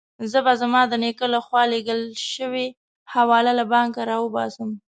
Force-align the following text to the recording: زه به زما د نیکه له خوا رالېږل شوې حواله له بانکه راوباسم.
زه 0.31 0.39
به 0.45 0.53
زما 0.61 0.81
د 0.87 0.93
نیکه 1.03 1.25
له 1.33 1.39
خوا 1.45 1.61
رالېږل 1.65 2.01
شوې 2.33 2.65
حواله 3.13 3.51
له 3.59 3.65
بانکه 3.71 4.01
راوباسم. 4.11 4.69